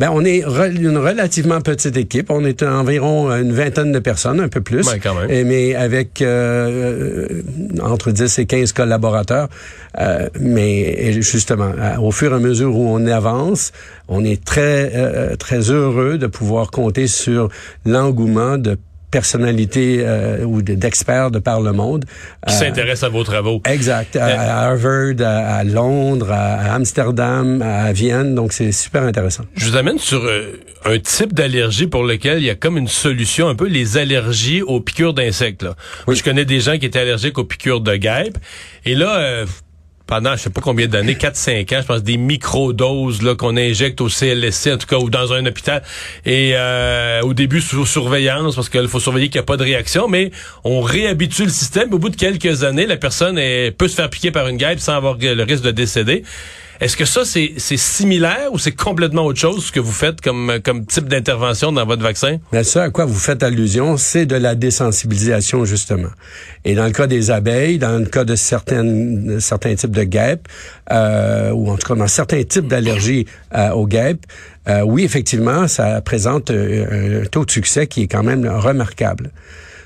Ben, 0.00 0.10
on 0.14 0.24
est 0.24 0.38
une 0.38 0.96
relativement 0.96 1.60
petite 1.60 1.94
équipe. 1.98 2.30
On 2.30 2.46
est 2.46 2.62
environ 2.62 3.30
une 3.30 3.52
vingtaine 3.52 3.92
de 3.92 3.98
personnes, 3.98 4.40
un 4.40 4.48
peu 4.48 4.62
plus. 4.62 4.88
quand 5.02 5.14
même. 5.14 5.46
mais 5.46 5.74
avec 5.74 6.22
euh, 6.22 7.42
entre 7.82 8.10
10 8.10 8.38
et 8.38 8.46
15 8.46 8.72
collaborateurs. 8.72 9.50
Euh, 9.98 10.30
mais 10.40 11.20
justement, 11.20 11.72
au 12.00 12.12
fur 12.12 12.32
et 12.32 12.36
à 12.36 12.38
mesure 12.38 12.74
où 12.74 12.88
on 12.88 13.06
avance, 13.08 13.72
on 14.08 14.24
est 14.24 14.42
très, 14.42 14.90
euh, 14.94 15.36
très 15.36 15.70
heureux 15.70 16.16
de 16.16 16.26
pouvoir 16.26 16.70
compter 16.70 17.06
sur 17.06 17.50
l'engouement 17.84 18.56
de 18.56 18.78
personnalités 19.10 19.98
euh, 20.00 20.44
ou 20.44 20.62
d'experts 20.62 21.30
de 21.30 21.38
par 21.38 21.60
le 21.60 21.72
monde. 21.72 22.04
Qui 22.46 22.54
s'intéressent 22.54 23.04
à 23.04 23.12
vos 23.12 23.24
travaux. 23.24 23.60
Exact. 23.64 24.16
À, 24.16 24.26
euh, 24.26 24.70
Harvard, 24.70 25.26
à, 25.26 25.64
Londres, 25.64 26.30
à, 26.30 26.74
Amsterdam, 26.74 27.62
à 27.62 27.92
Vienne. 27.92 28.34
Donc, 28.34 28.52
c'est 28.52 28.72
super 28.72 29.02
intéressant. 29.02 29.44
Je 29.56 29.66
vous 29.68 29.76
amène 29.76 29.98
sur 29.98 30.24
euh, 30.24 30.60
un 30.84 30.98
type 30.98 31.34
d'allergie 31.34 31.86
pour 31.86 32.04
lequel 32.04 32.38
il 32.38 32.44
y 32.44 32.50
a 32.50 32.54
comme 32.54 32.78
une 32.78 32.88
solution, 32.88 33.48
un 33.48 33.54
peu 33.54 33.66
les 33.66 33.98
allergies 33.98 34.62
aux 34.62 34.80
piqûres 34.80 35.14
d'insectes. 35.14 35.66
Oui. 36.06 36.16
Je 36.16 36.22
connais 36.22 36.44
des 36.44 36.60
gens 36.60 36.78
qui 36.78 36.86
étaient 36.86 37.00
allergiques 37.00 37.38
aux 37.38 37.44
piqûres 37.44 37.80
de 37.80 37.96
guêpes. 37.96 38.38
Et 38.84 38.94
là 38.94 39.44
pendant 40.10 40.34
je 40.34 40.42
sais 40.42 40.50
pas 40.50 40.60
combien 40.60 40.88
d'années, 40.88 41.14
4-5 41.14 41.76
ans, 41.76 41.80
je 41.82 41.86
pense 41.86 42.02
des 42.02 42.16
micro-doses 42.16 43.22
là 43.22 43.36
qu'on 43.36 43.56
injecte 43.56 44.00
au 44.00 44.08
CLSC 44.08 44.72
en 44.72 44.76
tout 44.76 44.88
cas 44.88 44.96
ou 44.96 45.08
dans 45.08 45.32
un 45.32 45.46
hôpital 45.46 45.84
et 46.26 46.50
euh, 46.54 47.22
au 47.22 47.32
début 47.32 47.60
sous 47.60 47.86
surveillance 47.86 48.56
parce 48.56 48.68
qu'il 48.68 48.88
faut 48.88 48.98
surveiller 48.98 49.28
qu'il 49.28 49.38
n'y 49.38 49.44
a 49.44 49.46
pas 49.46 49.56
de 49.56 49.62
réaction, 49.62 50.08
mais 50.08 50.32
on 50.64 50.80
réhabitue 50.80 51.44
le 51.44 51.50
système. 51.50 51.94
Au 51.94 51.98
bout 51.98 52.10
de 52.10 52.16
quelques 52.16 52.64
années, 52.64 52.86
la 52.86 52.96
personne 52.96 53.36
peut 53.78 53.86
se 53.86 53.94
faire 53.94 54.10
piquer 54.10 54.32
par 54.32 54.48
une 54.48 54.56
guêpe 54.56 54.80
sans 54.80 54.94
avoir 54.94 55.16
le 55.20 55.42
risque 55.44 55.62
de 55.62 55.70
décéder. 55.70 56.24
Est-ce 56.80 56.96
que 56.96 57.04
ça, 57.04 57.26
c'est 57.26 57.76
similaire 57.76 58.48
ou 58.52 58.58
c'est 58.58 58.72
complètement 58.72 59.26
autre 59.26 59.38
chose 59.38 59.66
ce 59.66 59.72
que 59.72 59.80
vous 59.80 59.92
faites 59.92 60.22
comme, 60.22 60.60
comme 60.64 60.86
type 60.86 61.08
d'intervention 61.08 61.72
dans 61.72 61.84
votre 61.84 62.02
vaccin? 62.02 62.38
Bien, 62.52 62.62
ça 62.62 62.84
à 62.84 62.90
quoi 62.90 63.04
vous 63.04 63.18
faites 63.18 63.42
allusion, 63.42 63.98
c'est 63.98 64.24
de 64.24 64.36
la 64.36 64.54
désensibilisation, 64.54 65.66
justement. 65.66 66.08
Et 66.64 66.74
dans 66.74 66.86
le 66.86 66.92
cas 66.92 67.06
des 67.06 67.30
abeilles, 67.30 67.76
dans 67.76 67.98
le 67.98 68.06
cas 68.06 68.24
de 68.24 68.34
certaines, 68.34 69.40
certains 69.40 69.74
types 69.74 69.90
de 69.90 70.04
guêpes, 70.04 70.48
euh, 70.90 71.50
ou 71.50 71.70
en 71.70 71.76
tout 71.76 71.86
cas 71.86 71.94
dans 71.94 72.08
certains 72.08 72.42
types 72.44 72.66
d'allergies 72.66 73.26
euh, 73.54 73.72
aux 73.72 73.86
guêpes, 73.86 74.24
euh, 74.66 74.80
oui, 74.80 75.04
effectivement, 75.04 75.68
ça 75.68 76.00
présente 76.00 76.50
un 76.50 77.24
taux 77.30 77.44
de 77.44 77.50
succès 77.50 77.88
qui 77.88 78.04
est 78.04 78.08
quand 78.08 78.22
même 78.22 78.46
remarquable. 78.48 79.32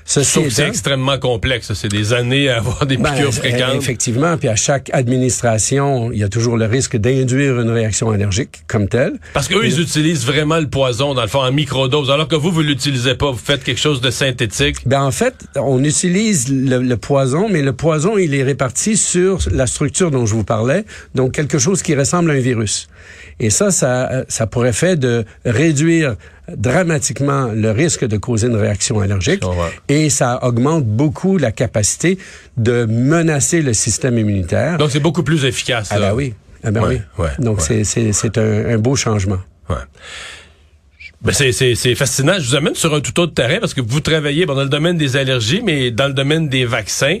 C'est 0.05 0.67
extrêmement 0.67 1.17
complexe. 1.17 1.73
C'est 1.73 1.87
des 1.87 2.13
années 2.13 2.47
à 2.47 2.57
avoir 2.57 2.85
des 2.85 2.97
ben, 2.97 3.11
piqûres 3.11 3.33
fréquentes. 3.33 3.75
Effectivement. 3.75 4.37
Puis 4.37 4.47
à 4.47 4.55
chaque 4.55 4.91
administration, 4.93 6.11
il 6.11 6.19
y 6.19 6.23
a 6.23 6.29
toujours 6.29 6.57
le 6.57 6.65
risque 6.65 6.95
d'induire 6.95 7.59
une 7.59 7.71
réaction 7.71 8.11
allergique 8.11 8.61
comme 8.67 8.87
telle. 8.87 9.13
Parce 9.33 9.47
qu'eux, 9.47 9.65
ils 9.65 9.81
utilisent 9.81 10.25
vraiment 10.25 10.59
le 10.59 10.67
poison, 10.67 11.15
dans 11.15 11.23
le 11.23 11.27
fond, 11.27 11.41
en 11.41 11.51
microdose. 11.51 12.11
Alors 12.11 12.27
que 12.27 12.35
vous, 12.35 12.51
vous 12.51 12.61
l'utilisez 12.61 13.15
pas. 13.15 13.31
Vous 13.31 13.37
faites 13.43 13.63
quelque 13.63 13.79
chose 13.79 13.99
de 13.99 14.11
synthétique. 14.11 14.87
Ben, 14.87 15.01
en 15.01 15.11
fait, 15.11 15.33
on 15.55 15.83
utilise 15.83 16.49
le, 16.49 16.95
poison, 16.95 17.49
mais 17.49 17.63
le 17.63 17.73
poison, 17.73 18.17
il 18.17 18.35
est 18.35 18.43
réparti 18.43 18.97
sur 18.97 19.39
la 19.51 19.65
structure 19.65 20.11
dont 20.11 20.27
je 20.27 20.35
vous 20.35 20.43
parlais. 20.43 20.85
Donc, 21.15 21.31
quelque 21.31 21.57
chose 21.57 21.81
qui 21.81 21.95
ressemble 21.95 22.29
à 22.29 22.35
un 22.35 22.39
virus. 22.39 22.87
Et 23.39 23.49
ça, 23.49 23.71
ça, 23.71 24.23
ça 24.27 24.47
pourrait 24.47 24.73
faire 24.73 24.97
de 24.97 25.25
réduire 25.45 26.15
dramatiquement 26.53 27.47
le 27.47 27.71
risque 27.71 28.05
de 28.05 28.17
causer 28.17 28.47
une 28.47 28.55
réaction 28.55 28.99
allergique 28.99 29.43
et 29.87 30.09
ça 30.09 30.43
augmente 30.43 30.85
beaucoup 30.85 31.37
la 31.37 31.51
capacité 31.51 32.17
de 32.57 32.85
menacer 32.85 33.61
le 33.61 33.73
système 33.73 34.17
immunitaire. 34.17 34.77
Donc 34.77 34.91
c'est 34.91 34.99
beaucoup 34.99 35.23
plus 35.23 35.45
efficace. 35.45 35.89
Ah 35.91 35.99
ben 35.99 36.13
oui. 36.13 36.33
Ah 36.63 36.71
ben 36.71 36.83
oui. 36.87 37.25
Donc 37.39 37.61
c'est 37.61 37.83
c'est 37.83 38.37
un, 38.37 38.65
un 38.69 38.77
beau 38.77 38.95
changement. 38.95 39.39
Ouais. 39.69 39.75
Ben 41.21 41.33
c'est 41.33 41.95
fascinant. 41.95 42.33
Je 42.39 42.49
vous 42.49 42.55
amène 42.55 42.75
sur 42.75 42.93
un 42.93 43.01
tout 43.01 43.19
autre 43.19 43.33
terrain 43.33 43.57
parce 43.59 43.73
que 43.73 43.81
vous 43.81 43.99
travaillez 43.99 44.45
dans 44.45 44.53
le 44.61 44.69
domaine 44.69 44.97
des 44.97 45.15
allergies, 45.15 45.61
mais 45.63 45.89
dans 45.89 46.07
le 46.07 46.13
domaine 46.13 46.49
des 46.49 46.65
vaccins. 46.65 47.19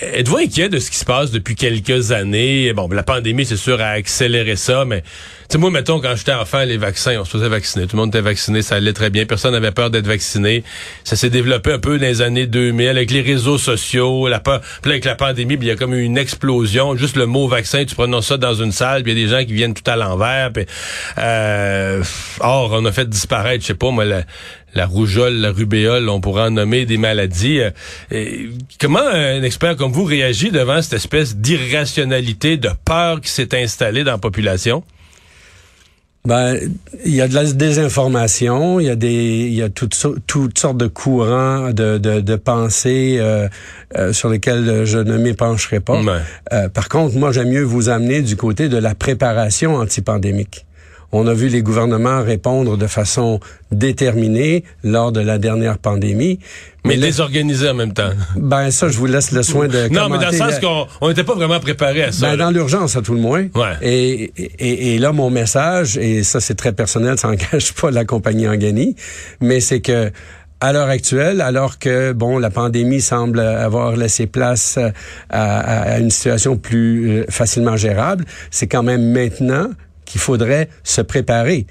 Êtes-vous 0.00 0.38
inquiet 0.38 0.68
de 0.68 0.80
ce 0.80 0.90
qui 0.90 0.96
se 0.96 1.04
passe 1.04 1.30
depuis 1.30 1.54
quelques 1.54 2.10
années? 2.10 2.72
Bon, 2.72 2.88
la 2.90 3.04
pandémie, 3.04 3.46
c'est 3.46 3.56
sûr, 3.56 3.80
a 3.80 3.90
accéléré 3.90 4.56
ça, 4.56 4.84
mais 4.84 5.04
tu 5.48 5.56
moi, 5.56 5.70
mettons, 5.70 6.00
quand 6.00 6.16
j'étais 6.16 6.32
enfant, 6.32 6.64
les 6.64 6.78
vaccins, 6.78 7.16
on 7.20 7.24
se 7.24 7.30
faisait 7.30 7.48
vacciner. 7.48 7.86
Tout 7.86 7.94
le 7.94 8.02
monde 8.02 8.08
était 8.08 8.20
vacciné, 8.20 8.62
ça 8.62 8.74
allait 8.74 8.92
très 8.92 9.10
bien. 9.10 9.24
Personne 9.24 9.52
n'avait 9.52 9.70
peur 9.70 9.90
d'être 9.90 10.08
vacciné. 10.08 10.64
Ça 11.04 11.14
s'est 11.14 11.30
développé 11.30 11.72
un 11.72 11.78
peu 11.78 11.98
dans 11.98 12.06
les 12.06 12.22
années 12.22 12.46
2000 12.46 12.88
avec 12.88 13.12
les 13.12 13.20
réseaux 13.20 13.56
sociaux. 13.56 14.26
La 14.26 14.40
peur, 14.40 14.62
puis 14.82 14.90
avec 14.90 15.04
la 15.04 15.14
pandémie, 15.14 15.54
il 15.54 15.64
y 15.64 15.70
a 15.70 15.76
comme 15.76 15.94
eu 15.94 16.02
une 16.02 16.18
explosion. 16.18 16.96
Juste 16.96 17.14
le 17.14 17.26
mot 17.26 17.46
vaccin, 17.46 17.84
tu 17.84 17.94
prononces 17.94 18.26
ça 18.26 18.36
dans 18.36 18.54
une 18.54 18.72
salle, 18.72 19.02
il 19.02 19.08
y 19.08 19.12
a 19.12 19.14
des 19.14 19.28
gens 19.28 19.44
qui 19.44 19.52
viennent 19.52 19.74
tout 19.74 19.88
à 19.88 19.94
l'envers. 19.94 20.50
Euh, 21.18 22.02
or, 22.40 22.70
on 22.72 22.84
a 22.84 22.90
fait 22.90 23.08
disparaître, 23.08 23.62
je 23.62 23.68
sais 23.68 23.74
pas, 23.74 23.92
moi, 23.92 24.04
la, 24.04 24.24
la 24.74 24.86
rougeole, 24.86 25.34
la 25.34 25.52
rubéole, 25.52 26.08
on 26.08 26.20
pourrait 26.20 26.44
en 26.44 26.50
nommer 26.50 26.86
des 26.86 26.98
maladies. 26.98 27.60
Euh, 28.12 28.50
comment 28.80 29.06
un 29.06 29.42
expert 29.42 29.76
comme 29.76 29.92
vous 29.92 30.04
réagit 30.04 30.50
devant 30.50 30.82
cette 30.82 30.94
espèce 30.94 31.36
d'irrationalité, 31.36 32.56
de 32.56 32.70
peur 32.84 33.20
qui 33.20 33.30
s'est 33.30 33.56
installée 33.60 34.04
dans 34.04 34.12
la 34.12 34.18
population? 34.18 34.82
Ben, 36.26 36.58
il 37.04 37.14
y 37.14 37.20
a 37.20 37.28
de 37.28 37.34
la 37.34 37.44
désinformation, 37.44 38.80
il 38.80 38.86
y 38.86 38.90
a 38.90 38.96
des, 38.96 39.12
il 39.12 39.52
y 39.52 39.62
a 39.62 39.68
toutes, 39.68 39.94
toutes 40.26 40.58
sortes 40.58 40.78
de 40.78 40.86
courants 40.86 41.70
de, 41.70 41.98
de, 41.98 42.20
de 42.20 42.36
pensées 42.36 43.18
euh, 43.18 43.46
euh, 43.98 44.14
sur 44.14 44.30
lesquels 44.30 44.86
je 44.86 44.98
ne 44.98 45.18
m'épancherai 45.18 45.80
pas. 45.80 46.00
par 46.72 46.88
contre, 46.88 47.16
moi, 47.16 47.30
j'aime 47.30 47.50
mieux 47.50 47.62
vous 47.62 47.90
amener 47.90 48.22
du 48.22 48.36
côté 48.36 48.70
de 48.70 48.78
la 48.78 48.94
préparation 48.94 49.76
antipandémique. 49.76 50.64
On 51.16 51.28
a 51.28 51.32
vu 51.32 51.46
les 51.46 51.62
gouvernements 51.62 52.24
répondre 52.24 52.76
de 52.76 52.88
façon 52.88 53.38
déterminée 53.70 54.64
lors 54.82 55.12
de 55.12 55.20
la 55.20 55.38
dernière 55.38 55.78
pandémie. 55.78 56.40
Mais, 56.84 56.96
désorganisés 56.96 57.68
en 57.68 57.74
même 57.74 57.92
temps. 57.92 58.10
Ben 58.34 58.72
ça, 58.72 58.88
je 58.88 58.98
vous 58.98 59.06
laisse 59.06 59.30
le 59.30 59.44
soin 59.44 59.68
de 59.68 59.86
Non, 59.90 60.08
mais 60.08 60.18
dans 60.18 60.30
le 60.30 60.36
sens 60.36 60.58
qu'on 60.58 61.08
n'était 61.08 61.22
pas 61.22 61.36
vraiment 61.36 61.60
préparé 61.60 62.02
à 62.02 62.10
ça. 62.10 62.30
Ben, 62.30 62.36
dans 62.36 62.50
l'urgence, 62.50 62.96
à 62.96 63.00
tout 63.00 63.14
le 63.14 63.20
moins. 63.20 63.46
Ouais. 63.54 63.74
Et, 63.80 64.32
et, 64.36 64.94
et, 64.94 64.98
là, 64.98 65.12
mon 65.12 65.30
message, 65.30 65.96
et 65.98 66.24
ça 66.24 66.40
c'est 66.40 66.56
très 66.56 66.72
personnel, 66.72 67.16
ça 67.20 67.28
n'engage 67.28 67.74
pas 67.74 67.92
la 67.92 68.04
compagnie 68.04 68.48
Angani, 68.48 68.96
mais 69.40 69.60
c'est 69.60 69.80
que 69.80 70.10
à 70.60 70.72
l'heure 70.72 70.88
actuelle, 70.88 71.40
alors 71.40 71.78
que 71.78 72.12
bon, 72.12 72.38
la 72.38 72.50
pandémie 72.50 73.00
semble 73.00 73.38
avoir 73.38 73.96
laissé 73.96 74.26
place 74.26 74.80
à, 75.30 75.92
à 75.92 75.98
une 76.00 76.10
situation 76.10 76.56
plus 76.56 77.08
euh, 77.08 77.24
facilement 77.28 77.76
gérable, 77.76 78.24
c'est 78.50 78.66
quand 78.66 78.82
même 78.82 79.12
maintenant 79.12 79.68
qu'il 80.04 80.20
faudrait 80.20 80.68
se 80.82 81.00
préparer. 81.00 81.66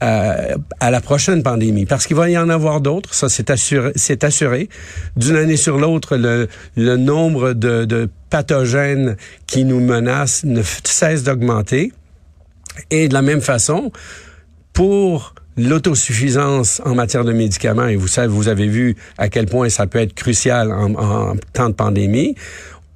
Euh, 0.00 0.54
à 0.78 0.92
la 0.92 1.00
prochaine 1.00 1.42
pandémie, 1.42 1.84
parce 1.84 2.06
qu'il 2.06 2.14
va 2.14 2.30
y 2.30 2.38
en 2.38 2.48
avoir 2.50 2.80
d'autres, 2.80 3.14
ça 3.14 3.28
c'est 3.28 3.50
assuré. 3.50 4.68
D'une 5.16 5.34
année 5.34 5.56
sur 5.56 5.76
l'autre, 5.76 6.16
le, 6.16 6.96
nombre 6.96 7.52
de, 7.52 8.08
pathogènes 8.30 9.16
qui 9.48 9.64
nous 9.64 9.80
menacent 9.80 10.44
ne 10.44 10.62
cesse 10.84 11.24
d'augmenter. 11.24 11.92
Et 12.90 13.08
de 13.08 13.14
la 13.14 13.22
même 13.22 13.40
façon, 13.40 13.90
pour 14.72 15.34
l'autosuffisance 15.56 16.80
en 16.84 16.94
matière 16.94 17.24
de 17.24 17.32
médicaments, 17.32 17.88
et 17.88 17.96
vous 17.96 18.06
savez, 18.06 18.28
vous 18.28 18.46
avez 18.46 18.68
vu 18.68 18.94
à 19.16 19.28
quel 19.28 19.46
point 19.46 19.68
ça 19.68 19.88
peut 19.88 19.98
être 19.98 20.14
crucial 20.14 20.70
en, 20.70 21.34
temps 21.52 21.70
de 21.70 21.74
pandémie, 21.74 22.36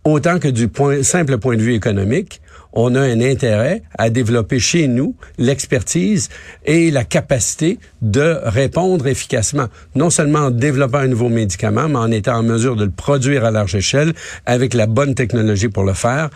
autant 0.04 0.38
que 0.38 0.46
du 0.46 0.70
simple 1.02 1.38
point 1.38 1.56
de 1.56 1.62
vue 1.62 1.74
économique, 1.74 2.40
on 2.72 2.94
a 2.94 3.00
un 3.00 3.20
intérêt 3.20 3.82
à 3.98 4.10
développer 4.10 4.58
chez 4.58 4.88
nous 4.88 5.14
l'expertise 5.38 6.28
et 6.64 6.90
la 6.90 7.04
capacité 7.04 7.78
de 8.00 8.38
répondre 8.44 9.06
efficacement, 9.06 9.66
non 9.94 10.10
seulement 10.10 10.40
en 10.40 10.50
développant 10.50 10.98
un 10.98 11.08
nouveau 11.08 11.28
médicament, 11.28 11.88
mais 11.88 11.98
en 11.98 12.10
étant 12.10 12.38
en 12.38 12.42
mesure 12.42 12.76
de 12.76 12.84
le 12.84 12.90
produire 12.90 13.44
à 13.44 13.50
large 13.50 13.74
échelle 13.74 14.12
avec 14.46 14.74
la 14.74 14.86
bonne 14.86 15.14
technologie 15.14 15.68
pour 15.68 15.84
le 15.84 15.92
faire 15.92 16.30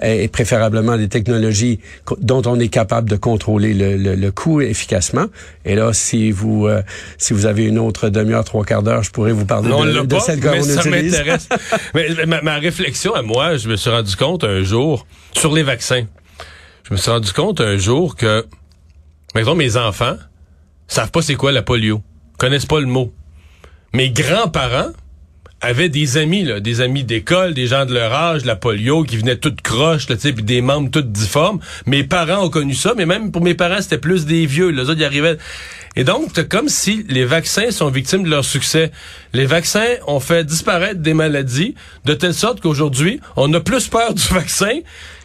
et 0.00 0.28
préférablement 0.28 0.96
des 0.96 1.08
technologies 1.08 1.80
dont 2.18 2.42
on 2.46 2.58
est 2.58 2.68
capable 2.68 3.08
de 3.08 3.16
contrôler 3.16 3.74
le, 3.74 3.96
le, 4.14 4.30
coût 4.32 4.60
efficacement. 4.60 5.26
Et 5.64 5.74
là, 5.74 5.92
si 5.92 6.30
vous 6.30 6.66
euh, 6.66 6.82
si 7.18 7.32
vous 7.32 7.46
avez 7.46 7.66
une 7.66 7.78
autre 7.78 8.08
demi-heure, 8.08 8.44
trois 8.44 8.64
quarts 8.64 8.82
d'heure, 8.82 9.02
je 9.02 9.10
pourrais 9.10 9.32
vous 9.32 9.44
parler 9.44 9.70
de, 9.70 10.06
de, 10.06 10.18
celle 10.18 10.40
qu'on 10.40 10.54
utilise. 10.54 11.22
mais 11.94 12.26
ma, 12.26 12.42
ma 12.42 12.58
réflexion 12.58 13.14
à 13.14 13.22
moi, 13.22 13.56
je 13.56 13.68
me 13.68 13.76
suis 13.76 13.90
rendu 13.90 14.16
compte 14.16 14.44
un 14.44 14.62
jour 14.62 15.06
sur 15.32 15.54
les 15.54 15.62
vaccins. 15.62 16.04
Je 16.84 16.94
me 16.94 16.98
suis 16.98 17.10
rendu 17.10 17.32
compte 17.32 17.60
un 17.60 17.76
jour 17.76 18.16
que, 18.16 18.46
par 19.34 19.54
mes 19.54 19.76
enfants 19.76 20.16
savent 20.88 21.10
pas 21.10 21.22
c'est 21.22 21.36
quoi 21.36 21.52
la 21.52 21.62
polio, 21.62 22.02
connaissent 22.38 22.66
pas 22.66 22.80
le 22.80 22.86
mot. 22.86 23.12
Mes 23.94 24.10
grands-parents 24.10 24.92
avaient 25.62 25.88
des 25.88 26.18
amis, 26.18 26.46
des 26.60 26.80
amis 26.80 27.04
d'école, 27.04 27.54
des 27.54 27.68
gens 27.68 27.86
de 27.86 27.94
leur 27.94 28.12
âge, 28.12 28.44
la 28.44 28.56
polio, 28.56 29.04
qui 29.04 29.16
venaient 29.16 29.36
toutes 29.36 29.62
croches, 29.62 30.08
là, 30.08 30.16
puis 30.16 30.32
des 30.42 30.60
membres 30.60 30.90
toutes 30.90 31.12
difformes. 31.12 31.60
Mes 31.86 32.02
parents 32.04 32.44
ont 32.44 32.50
connu 32.50 32.74
ça, 32.74 32.94
mais 32.96 33.06
même 33.06 33.30
pour 33.30 33.42
mes 33.42 33.54
parents, 33.54 33.80
c'était 33.80 33.98
plus 33.98 34.26
des 34.26 34.44
vieux. 34.44 34.68
Les 34.70 34.82
autres, 34.82 34.98
ils 34.98 35.04
arrivaient. 35.04 35.38
Et 35.94 36.04
donc, 36.04 36.48
comme 36.48 36.68
si 36.68 37.04
les 37.08 37.24
vaccins 37.24 37.70
sont 37.70 37.88
victimes 37.90 38.24
de 38.24 38.30
leur 38.30 38.44
succès. 38.44 38.90
Les 39.34 39.46
vaccins 39.46 39.86
ont 40.06 40.20
fait 40.20 40.44
disparaître 40.44 41.00
des 41.00 41.14
maladies 41.14 41.74
de 42.04 42.14
telle 42.14 42.34
sorte 42.34 42.60
qu'aujourd'hui, 42.60 43.20
on 43.36 43.52
a 43.54 43.60
plus 43.60 43.88
peur 43.88 44.14
du 44.14 44.22
vaccin 44.30 44.80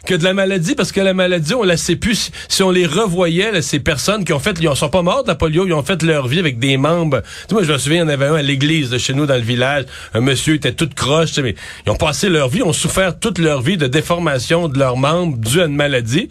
que 0.08 0.14
de 0.14 0.24
la 0.24 0.32
maladie 0.32 0.74
parce 0.74 0.90
que 0.90 1.02
la 1.02 1.12
maladie, 1.12 1.54
on 1.54 1.62
la 1.62 1.76
sait 1.76 1.94
plus. 1.94 2.30
Si 2.48 2.62
on 2.62 2.70
les 2.70 2.86
revoyait, 2.86 3.52
là, 3.52 3.60
ces 3.60 3.78
personnes 3.78 4.24
qui 4.24 4.32
ont 4.32 4.38
fait, 4.38 4.56
ils 4.58 4.74
sont 4.74 4.88
pas 4.88 5.02
morts 5.02 5.22
de 5.22 5.28
la 5.28 5.34
polio, 5.34 5.66
ils 5.66 5.72
ont 5.74 5.82
fait 5.82 6.02
leur 6.02 6.26
vie 6.26 6.38
avec 6.38 6.58
des 6.58 6.78
membres. 6.78 7.22
Tu 7.46 7.54
moi, 7.54 7.62
je 7.62 7.70
me 7.70 7.76
souviens, 7.78 7.98
il 7.98 8.00
y 8.00 8.02
en 8.04 8.08
avait 8.08 8.26
un 8.26 8.34
à 8.36 8.42
l'église 8.42 8.88
de 8.88 8.96
chez 8.96 9.12
nous 9.12 9.26
dans 9.26 9.34
le 9.34 9.42
village. 9.42 9.84
Un 10.14 10.22
monsieur 10.22 10.54
était 10.54 10.72
tout 10.72 10.88
croche, 10.96 11.38
mais 11.38 11.54
ils 11.86 11.90
ont 11.90 11.96
passé 11.96 12.30
leur 12.30 12.48
vie, 12.48 12.62
ont 12.62 12.72
souffert 12.72 13.18
toute 13.18 13.38
leur 13.38 13.60
vie 13.60 13.76
de 13.76 13.86
déformation 13.86 14.68
de 14.68 14.78
leurs 14.78 14.96
membres 14.96 15.36
dû 15.36 15.60
à 15.60 15.66
une 15.66 15.76
maladie 15.76 16.28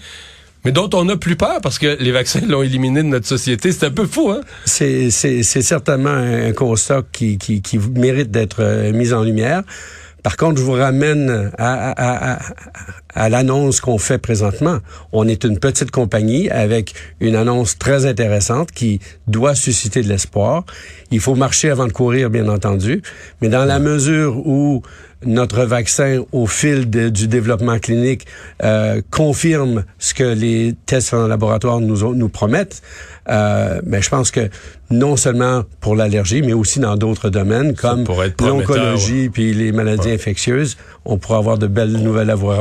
mais 0.65 0.71
dont 0.71 0.89
on 0.93 1.05
n'a 1.05 1.15
plus 1.15 1.37
peur 1.37 1.61
parce 1.61 1.79
que 1.79 1.97
les 2.01 2.11
vaccins 2.11 2.41
l'ont 2.45 2.63
éliminé 2.63 3.01
de 3.01 3.07
notre 3.07 3.27
société. 3.27 3.71
C'est 3.71 3.85
un 3.85 3.91
peu 3.91 4.05
fou, 4.05 4.31
hein? 4.31 4.41
C'est 4.65 5.11
certainement 5.11 6.09
un 6.09 6.51
constat 6.51 7.03
qui, 7.13 7.37
qui, 7.37 7.61
qui 7.61 7.77
mérite 7.77 8.31
d'être 8.31 8.57
euh, 8.59 8.91
mis 8.91 9.13
en 9.13 9.23
lumière. 9.23 9.61
Par 10.23 10.35
contre, 10.35 10.59
je 10.59 10.65
vous 10.65 10.73
ramène 10.73 11.51
à, 11.57 11.91
à, 11.91 12.33
à, 12.33 12.39
à 13.17 13.29
l'annonce 13.29 13.81
qu'on 13.81 13.97
fait 13.97 14.19
présentement. 14.19 14.77
On 15.11 15.27
est 15.27 15.43
une 15.43 15.57
petite 15.57 15.89
compagnie 15.89 16.49
avec 16.51 16.93
une 17.19 17.35
annonce 17.35 17.77
très 17.79 18.05
intéressante 18.05 18.71
qui 18.71 18.99
doit 19.25 19.55
susciter 19.55 20.03
de 20.03 20.07
l'espoir. 20.07 20.65
Il 21.09 21.19
faut 21.19 21.33
marcher 21.33 21.71
avant 21.71 21.87
de 21.87 21.91
courir, 21.91 22.29
bien 22.29 22.47
entendu, 22.47 23.01
mais 23.41 23.49
dans 23.49 23.65
la 23.65 23.79
mesure 23.79 24.37
où 24.45 24.83
notre 25.25 25.63
vaccin, 25.63 26.23
au 26.31 26.45
fil 26.45 26.89
du 26.89 27.27
développement 27.27 27.79
clinique, 27.79 28.27
euh, 28.63 29.01
confirme 29.09 29.83
ce 29.97 30.13
que 30.13 30.23
les 30.23 30.75
tests 30.85 31.13
en 31.13 31.27
laboratoire 31.27 31.79
nous, 31.79 32.13
nous 32.13 32.29
promettent, 32.29 32.83
euh, 33.29 33.81
mais 33.83 34.01
je 34.01 34.09
pense 34.09 34.29
que 34.29 34.49
non 34.89 35.17
seulement 35.17 35.63
pour 35.81 35.95
l'allergie, 35.95 36.41
mais 36.41 36.53
aussi 36.53 36.79
dans 36.79 36.95
d'autres 36.95 37.29
domaines 37.29 37.75
comme 37.75 38.05
l'oncologie 38.39 39.29
puis 39.29 39.53
les 39.53 39.71
maladies 39.71 40.11
infectieuses, 40.11 40.77
on 41.03 41.17
pourra 41.17 41.39
avoir 41.39 41.57
de 41.57 41.67
belles 41.67 41.91
nouvelles 41.91 42.29
à 42.29 42.35
vous 42.35 42.51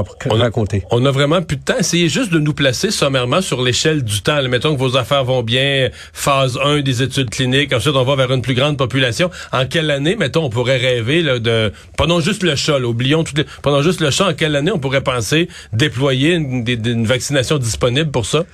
On 0.91 1.05
a 1.07 1.11
vraiment 1.11 1.43
plus 1.43 1.57
de 1.57 1.63
temps. 1.63 1.79
Essayez 1.79 2.09
juste 2.09 2.33
de 2.33 2.39
nous 2.39 2.55
placer 2.55 2.91
sommairement 2.91 3.41
sur 3.41 3.63
l'échelle 3.63 4.03
du 4.03 4.23
temps. 4.23 4.43
mettons 4.49 4.75
que 4.75 4.81
vos 4.81 4.97
affaires 4.97 5.25
vont 5.25 5.43
bien, 5.43 5.91
phase 6.13 6.59
1 6.63 6.81
des 6.81 7.03
études 7.03 7.31
cliniques, 7.31 7.73
ensuite 7.73 7.95
on 7.95 8.05
va 8.05 8.17
vers 8.17 8.33
une 8.33 8.43
plus 8.43 8.55
grande 8.55 8.77
population. 8.77 9.31
En 9.53 9.67
quelle 9.67 9.91
année, 9.91 10.17
mettons, 10.17 10.45
on 10.45 10.51
pourrait 10.51 10.77
rêver 10.79 11.23
là, 11.23 11.39
de... 11.39 11.73
Pendant 11.97 12.21
juste 12.21 12.43
le 12.43 12.57
chat, 12.57 12.79
oublions 12.79 13.25
tout 13.25 13.35
pendant 13.63 13.83
juste 13.83 14.01
le 14.01 14.11
chat, 14.11 14.29
en 14.29 14.35
quelle 14.35 14.57
année 14.57 14.73
on 14.73 14.79
pourrait 14.79 15.03
penser 15.03 15.49
déployer 15.73 16.35
une 16.35 17.07
vaccination 17.07 17.59
disponible 17.59 18.11
pour 18.11 18.27
ça? 18.27 18.45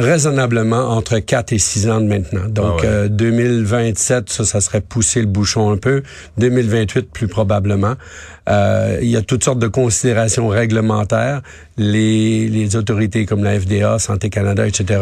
Raisonnablement 0.00 0.90
entre 0.90 1.18
4 1.18 1.52
et 1.52 1.58
6 1.58 1.88
ans 1.88 2.00
de 2.00 2.06
maintenant. 2.06 2.48
Donc, 2.48 2.84
2027, 2.84 4.16
ah 4.16 4.18
euh, 4.18 4.22
ça, 4.26 4.44
ça 4.44 4.60
serait 4.60 4.80
pousser 4.80 5.20
le 5.20 5.26
bouchon 5.26 5.70
un 5.70 5.76
peu. 5.76 6.02
2028, 6.38 7.10
plus 7.12 7.28
probablement. 7.28 7.96
Euh, 8.48 8.98
il 9.02 9.08
y 9.08 9.16
a 9.16 9.22
toutes 9.22 9.44
sortes 9.44 9.58
de 9.58 9.68
considérations 9.68 10.48
réglementaires. 10.48 11.42
Les, 11.76 12.48
les 12.48 12.76
autorités 12.76 13.24
comme 13.24 13.44
la 13.44 13.58
FDA, 13.58 13.98
Santé 13.98 14.28
Canada, 14.28 14.66
etc., 14.66 15.00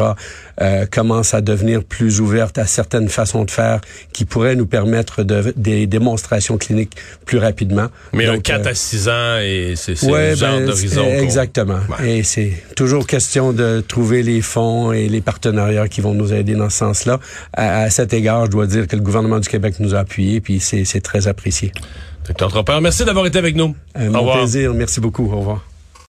euh, 0.60 0.86
commencent 0.86 1.34
à 1.34 1.40
devenir 1.40 1.82
plus 1.82 2.20
ouvertes 2.20 2.58
à 2.58 2.66
certaines 2.66 3.08
façons 3.08 3.44
de 3.44 3.50
faire 3.50 3.80
qui 4.12 4.24
pourraient 4.24 4.54
nous 4.54 4.66
permettre 4.66 5.22
de, 5.22 5.52
des 5.56 5.86
démonstrations 5.86 6.56
cliniques 6.56 6.96
plus 7.24 7.38
rapidement. 7.38 7.88
Mais 8.12 8.26
Donc, 8.26 8.36
un 8.36 8.58
4 8.58 8.66
à 8.68 8.74
6 8.74 9.08
ans, 9.08 9.38
et 9.40 9.74
c'est 9.76 10.02
ouais, 10.04 10.30
le 10.30 10.36
genre 10.36 10.58
ben, 10.58 10.66
d'horizon. 10.66 11.04
Exactement. 11.04 11.80
Et 12.04 12.22
c'est 12.22 12.52
toujours 12.76 13.06
question 13.06 13.52
de 13.52 13.80
trouver 13.80 14.22
les 14.22 14.40
fonds 14.40 14.87
et 14.92 15.08
les 15.08 15.20
partenariats 15.20 15.88
qui 15.88 16.00
vont 16.00 16.14
nous 16.14 16.32
aider 16.32 16.54
dans 16.54 16.70
ce 16.70 16.78
sens-là. 16.78 17.18
À, 17.52 17.82
à 17.82 17.90
cet 17.90 18.12
égard, 18.12 18.46
je 18.46 18.50
dois 18.50 18.66
dire 18.66 18.86
que 18.86 18.96
le 18.96 19.02
gouvernement 19.02 19.38
du 19.40 19.48
Québec 19.48 19.76
nous 19.80 19.94
a 19.94 19.98
appuyés, 20.00 20.40
puis 20.40 20.60
c'est 20.60 21.00
très 21.00 21.28
apprécié. 21.28 21.72
Merci 22.80 23.04
d'avoir 23.04 23.26
été 23.26 23.38
avec 23.38 23.56
nous. 23.56 23.74
Euh, 23.98 24.12
Au 24.12 24.32
plaisir. 24.32 24.74
Merci 24.74 25.00
beaucoup. 25.00 25.30
Au 25.32 25.38
revoir. 25.38 25.64